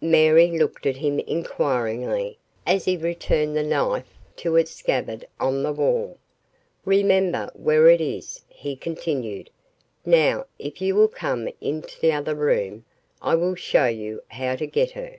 Mary 0.00 0.50
looked 0.58 0.86
at 0.86 0.96
him 0.96 1.18
inquiringly 1.20 2.38
as 2.66 2.86
he 2.86 2.96
returned 2.96 3.54
the 3.54 3.62
knife 3.62 4.14
to 4.34 4.56
its 4.56 4.70
scabbard 4.70 5.26
on 5.38 5.62
the 5.62 5.74
wall. 5.74 6.16
"Remember 6.86 7.50
where 7.52 7.86
it 7.90 8.00
is," 8.00 8.46
he 8.48 8.76
continued. 8.76 9.50
"Now, 10.06 10.46
if 10.58 10.80
you 10.80 10.94
will 10.94 11.08
come 11.08 11.50
into 11.60 12.00
the 12.00 12.12
other 12.12 12.34
room 12.34 12.86
I 13.20 13.34
will 13.34 13.56
show 13.56 13.84
you 13.84 14.22
how 14.30 14.56
to 14.56 14.66
get 14.66 14.92
her." 14.92 15.18